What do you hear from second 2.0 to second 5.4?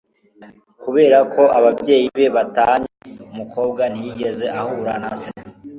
be batanye, umukobwa ntiyigeze ahura na se